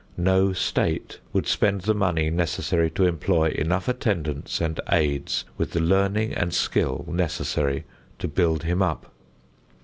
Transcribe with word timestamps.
No 0.17 0.51
state 0.51 1.19
would 1.31 1.45
spend 1.45 1.81
the 1.81 1.93
money 1.93 2.31
necessary 2.31 2.89
to 2.89 3.05
employ 3.05 3.49
enough 3.53 3.87
attendants 3.87 4.59
and 4.59 4.79
aids 4.91 5.45
with 5.59 5.73
the 5.73 5.79
learning 5.79 6.33
and 6.33 6.51
skill 6.55 7.05
necessary 7.07 7.83
to 8.17 8.27
build 8.27 8.63
him 8.63 8.81
up. 8.81 9.13